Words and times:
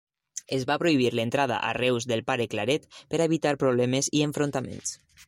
Es 0.55 0.63
va 0.69 0.77
prohibir 0.83 1.11
l'entrada 1.19 1.59
a 1.67 1.75
Reus 1.79 2.07
del 2.13 2.25
pare 2.31 2.47
Claret 2.55 2.89
per 3.13 3.21
a 3.21 3.29
evitar 3.33 3.55
problemes 3.65 4.11
i 4.21 4.25
enfrontaments. 4.31 4.97